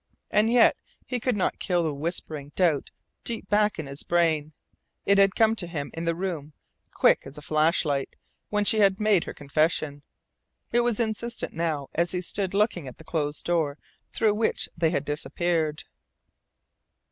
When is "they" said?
14.75-14.89